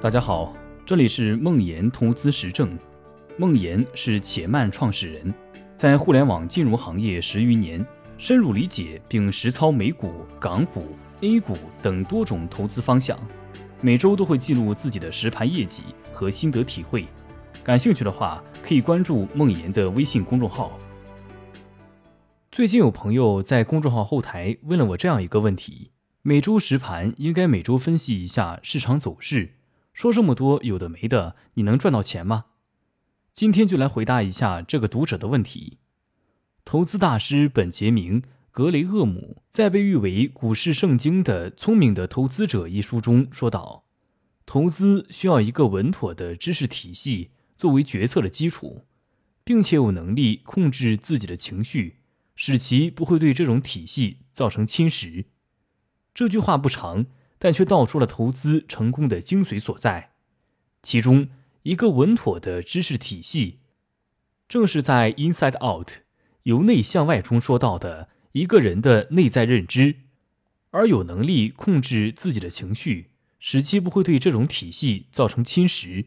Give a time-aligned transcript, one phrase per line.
[0.00, 0.54] 大家好，
[0.86, 2.78] 这里是梦岩投资实证。
[3.36, 5.34] 梦岩是且慢创始人，
[5.76, 7.84] 在互联网金融行业十余年，
[8.16, 13.18] 深入理解并实操美股、港股、A 股等多种投资方向。
[13.80, 17.04] 每周都会记录自己的实盘业绩和心得体会。
[17.64, 20.78] 感兴趣的话，可以关注梦岩的微信公众号。
[22.52, 25.90] 最近有朋友在公众号后台问了我这样一个问题：
[26.22, 29.56] 每周实盘应该每周分析一下市场走势。
[29.98, 32.44] 说这么多有的没的，你能赚到钱吗？
[33.34, 35.78] 今天就来回答一下这个读者的问题。
[36.64, 43.86] 投资大师本杰明·格雷厄姆在被誉为股市圣经的《聪明的投资者》一书中说道
[44.46, 48.84] ：“投资需要一个稳妥的知识体系作为决策的基础，
[49.42, 51.96] 并且有能力控制自己的情绪，
[52.36, 55.24] 使其不会对这种体系造成侵蚀。”
[56.14, 57.06] 这句话不长。
[57.38, 60.10] 但却道出了投资成功的精髓所在，
[60.82, 61.28] 其中
[61.62, 63.60] 一个稳妥的知识体系，
[64.48, 65.88] 正是在《Inside Out》
[66.42, 69.96] 由内向外中说到的一个人的内在认知，
[70.70, 76.06] 而有能力控制自己的情绪，使其不会对这种体系造成侵蚀，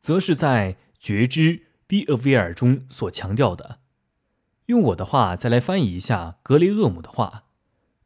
[0.00, 3.80] 则是在觉知 （Be Aware） 中所强调的。
[4.66, 7.45] 用我的话再来翻译一下格雷厄姆的话。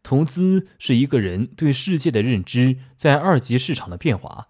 [0.03, 4.49] 投资是一个人对世界的认知在二级市场的变化。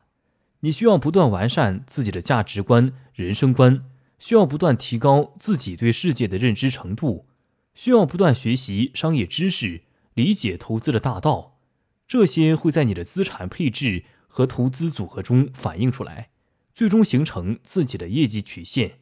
[0.60, 3.84] 你需要不断完善自己的价值观、人生观，
[4.18, 7.26] 需要不断提高自己对世界的认知程度，
[7.74, 9.82] 需要不断学习商业知识，
[10.14, 11.58] 理解投资的大道。
[12.06, 16.30] 这些会在你的资产配置和投资组合中反映出来，
[16.74, 18.98] 最终形成自己的业绩曲线。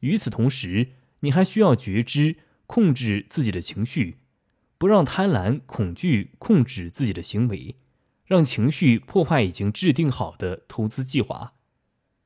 [0.00, 4.18] 与此同时，你还需要觉知、控制自己的情绪。
[4.78, 7.76] 不让贪婪、恐惧控制自己的行为，
[8.24, 11.54] 让情绪破坏已经制定好的投资计划。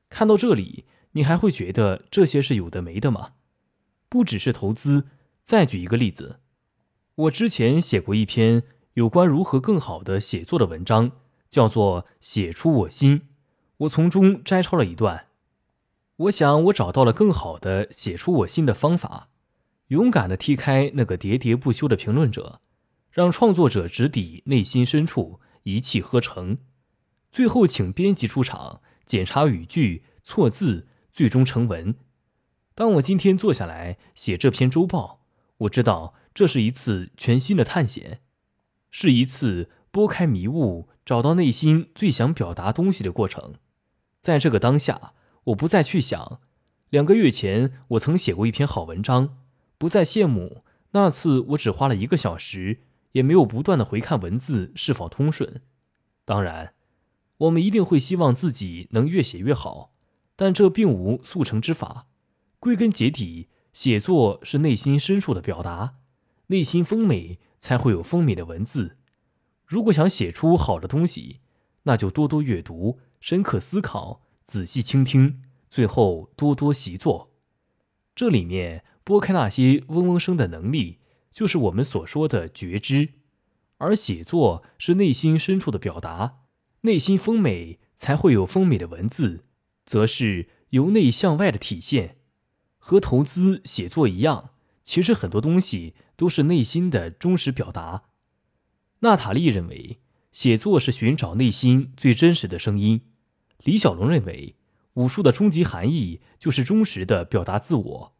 [0.09, 3.33] 看到这里，你还会觉得这些是有的没的吗？
[4.09, 5.07] 不只是投资。
[5.43, 6.39] 再举一个例子，
[7.15, 8.61] 我之前写过一篇
[8.93, 11.11] 有关如何更好的写作的文章，
[11.49, 13.19] 叫做《写出我心》。
[13.77, 15.25] 我从中摘抄了一段。
[16.17, 19.29] 我想，我找到了更好的写出我心的方法。
[19.89, 22.61] 勇敢地踢开那个喋喋不休的评论者，
[23.11, 26.59] 让创作者直抵内心深处，一气呵成。
[27.31, 31.95] 最后，请编辑出场，检查语句、错字，最终成文。
[32.75, 35.25] 当我今天坐下来写这篇周报，
[35.57, 38.21] 我知道这是一次全新的探险，
[38.91, 43.55] 是一次拨开迷雾，找到内心最想表达东西的过程。
[44.21, 45.13] 在这个当下，
[45.45, 46.41] 我不再去想，
[46.91, 49.37] 两个月前我曾写过一篇好文章。
[49.79, 52.81] 不再羡慕那次我只花了一个小时，
[53.13, 55.61] 也没有不断的回看文字是否通顺。
[56.25, 56.73] 当然，
[57.37, 59.93] 我们一定会希望自己能越写越好，
[60.35, 62.07] 但这并无速成之法。
[62.59, 65.95] 归根结底，写作是内心深处的表达，
[66.47, 68.97] 内心丰美才会有丰美的文字。
[69.65, 71.39] 如果想写出好的东西，
[71.83, 77.31] 那就多多阅读，深刻思考，仔细倾听，最后多多习作。
[78.13, 78.83] 这里面。
[79.09, 80.99] 拨开那些嗡嗡声的能力，
[81.31, 83.13] 就是我们所说的觉知；
[83.77, 86.41] 而写作是内心深处的表达，
[86.81, 89.45] 内心丰美才会有丰美的文字，
[89.83, 92.17] 则是由内向外的体现。
[92.77, 94.51] 和投资、写作一样，
[94.83, 98.03] 其实很多东西都是内心的忠实表达。
[98.99, 99.97] 娜塔莉认为，
[100.31, 102.99] 写作是寻找内心最真实的声音；
[103.63, 104.55] 李小龙认为，
[104.93, 108.15] 武术的终极含义就是忠实的表达自我。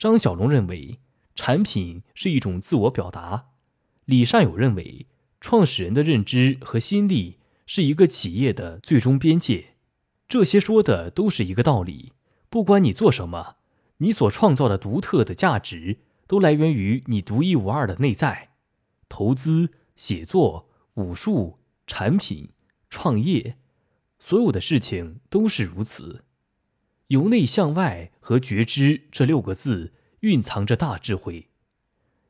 [0.00, 0.98] 张小龙认为，
[1.34, 3.50] 产品是一种自我表达；
[4.06, 5.06] 李善友认为，
[5.42, 9.74] 创始人的认知和心力是一个企业的最终边界。
[10.26, 12.14] 这些说的都是一个道理：
[12.48, 13.56] 不管你做什么，
[13.98, 18.52] 你所创造的独特的价值都来源于你独一无二的内在。
[19.10, 22.48] 投资、写作、武术、产品、
[22.88, 23.58] 创业，
[24.18, 26.24] 所有的事情都是如此。
[27.10, 31.48] 由内向外和觉知这六个字蕴藏着大智慧。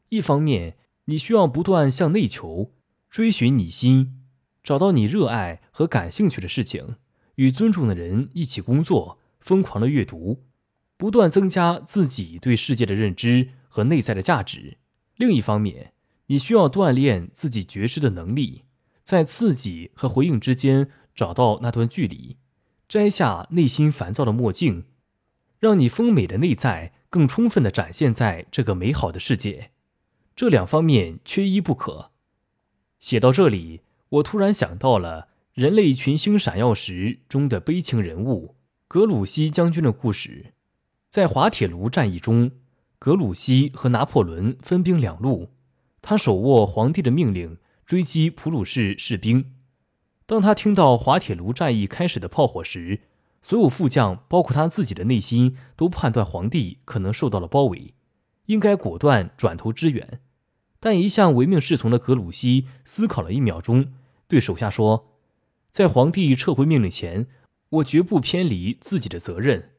[0.08, 2.72] 一方面，你需要不断向内求，
[3.10, 4.24] 追寻你心，
[4.62, 6.96] 找到你热爱和感兴趣的事情，
[7.34, 10.44] 与尊重的人一起工作，疯狂的阅读，
[10.96, 14.78] 不断增加自己对世界的认知和内在的价值。
[15.16, 15.92] 另一方面，
[16.28, 18.64] 你需要锻炼自己觉知的能力，
[19.04, 22.38] 在刺激和回应之间找到那段距离。
[22.90, 24.86] 摘下内心烦躁的墨镜，
[25.60, 29.70] 让你丰美的内在更充分的展现在这个美好的世界。
[30.34, 32.10] 这两方面缺一不可。
[32.98, 38.56] 写到这里，我突然想到了，人类群星闪耀时中的悲情人物
[38.88, 40.54] 格鲁希将军的故事。
[41.08, 42.50] 在滑铁卢战役中，
[42.98, 45.50] 格鲁希和拿破仑分兵两路，
[46.02, 47.56] 他手握皇帝的命令
[47.86, 49.52] 追击普鲁士士兵。
[50.30, 53.00] 当他听到滑铁卢战役开始的炮火时，
[53.42, 57.94] 所有副将，包括他自己的内心，都判断皇帝可能受到了包围，
[58.46, 60.20] 应该果断转头支援。
[60.78, 63.92] 但一向唯命是从的格鲁希思考了一秒钟，
[64.28, 65.16] 对手下说
[65.72, 67.26] ：“在皇帝撤回命令前，
[67.70, 69.70] 我绝不偏离自己的责任。”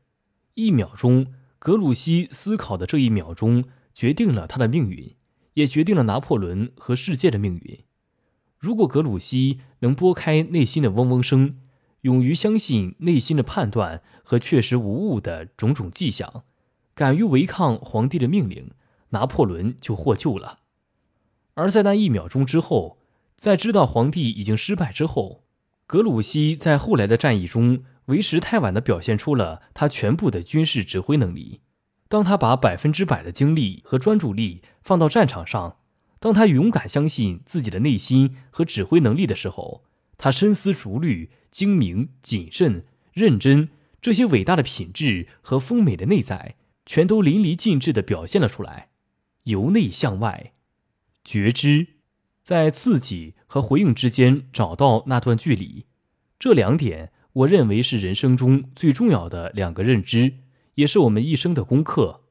[0.56, 1.28] 一秒钟，
[1.60, 3.64] 格鲁希思考的这一秒钟，
[3.94, 5.16] 决定了他的命运，
[5.54, 7.80] 也决定了拿破仑和世界的命运。
[8.62, 11.58] 如果格鲁希能拨开内心的嗡嗡声，
[12.02, 16.44] 勇于相信内心的判断和确实无误的种种迹象，
[16.94, 18.70] 敢于违抗皇帝的命令，
[19.10, 20.60] 拿破仑就获救了。
[21.56, 23.00] 而在那一秒钟之后，
[23.36, 25.44] 在知道皇帝已经失败之后，
[25.88, 31.62] 格鲁希在后来的战役中为时太晚地表现出了他全部的军事指挥能力。
[32.08, 35.78] 当他把百分之百的精力和专注力放到战场上，
[36.22, 39.84] 当他勇敢相信自己的内心和指挥能力的时候，
[40.20, 43.70] 他深思熟虑、精明、谨慎、认真
[44.00, 48.90] 这些伟大的品质和丰美的内在，全都淋漓尽致地表现了出来，
[49.46, 50.54] 由内向外。
[51.26, 51.88] 觉知，
[52.44, 55.88] 在刺激和回应之间找到那段距离，
[56.38, 60.34] 这两点我认为是人生中最重要的两个认知，
[60.76, 62.22] 也是我们一生的功课。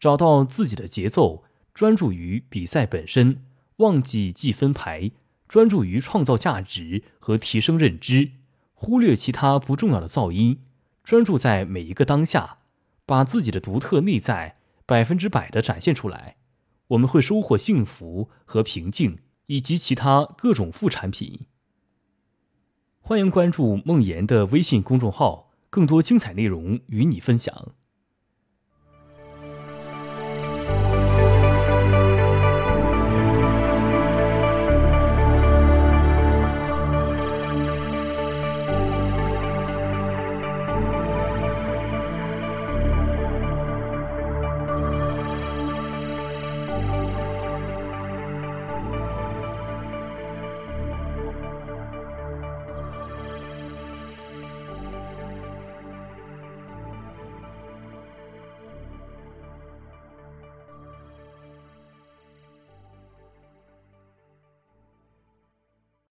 [0.00, 1.44] 找到自己的节奏，
[1.74, 3.44] 专注于比赛本身，
[3.76, 5.12] 忘记计分牌，
[5.48, 8.32] 专注于创造价值和提升认知，
[8.74, 10.60] 忽略其他不重要的噪音，
[11.02, 12.58] 专注在每一个当下，
[13.06, 16.36] 把自己的独特内在百分之百的展现出来。
[16.88, 21.46] 我们会收获幸福和平静，以及其他各种副产品。
[23.00, 27.74] 欢迎关注梦妍的微信公众号，更多精彩内容与你分享。